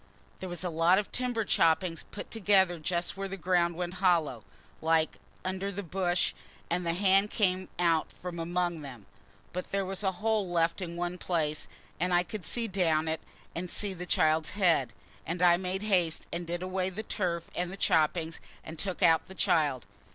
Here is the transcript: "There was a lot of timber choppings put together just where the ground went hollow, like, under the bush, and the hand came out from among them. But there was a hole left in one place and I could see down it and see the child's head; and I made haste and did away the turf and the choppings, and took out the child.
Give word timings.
"There 0.39 0.49
was 0.49 0.63
a 0.63 0.69
lot 0.71 0.97
of 0.97 1.11
timber 1.11 1.45
choppings 1.45 2.05
put 2.09 2.31
together 2.31 2.79
just 2.79 3.15
where 3.15 3.27
the 3.27 3.37
ground 3.37 3.75
went 3.75 3.93
hollow, 4.01 4.43
like, 4.81 5.19
under 5.45 5.71
the 5.71 5.83
bush, 5.83 6.33
and 6.71 6.83
the 6.83 6.95
hand 6.95 7.29
came 7.29 7.69
out 7.77 8.11
from 8.11 8.39
among 8.39 8.81
them. 8.81 9.05
But 9.53 9.65
there 9.65 9.85
was 9.85 10.01
a 10.03 10.13
hole 10.13 10.49
left 10.49 10.81
in 10.81 10.97
one 10.97 11.19
place 11.19 11.67
and 11.99 12.15
I 12.15 12.23
could 12.23 12.47
see 12.47 12.67
down 12.67 13.07
it 13.07 13.21
and 13.53 13.69
see 13.69 13.93
the 13.93 14.07
child's 14.07 14.53
head; 14.53 14.91
and 15.23 15.39
I 15.39 15.55
made 15.57 15.83
haste 15.83 16.25
and 16.33 16.47
did 16.47 16.63
away 16.63 16.89
the 16.89 17.03
turf 17.03 17.51
and 17.55 17.71
the 17.71 17.77
choppings, 17.77 18.39
and 18.63 18.79
took 18.79 19.03
out 19.03 19.25
the 19.25 19.35
child. 19.35 19.85